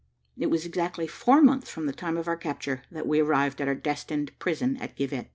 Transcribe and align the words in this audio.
It 0.35 0.47
was 0.49 0.65
exactly 0.65 1.05
four 1.05 1.43
months 1.43 1.69
from 1.69 1.85
the 1.85 1.93
time 1.93 2.17
of 2.17 2.27
our 2.27 2.35
capture, 2.35 2.81
that 2.89 3.05
we 3.05 3.19
arrived 3.19 3.61
at 3.61 3.67
our 3.67 3.75
destined 3.75 4.31
prison 4.39 4.77
at 4.77 4.95
Givet. 4.95 5.27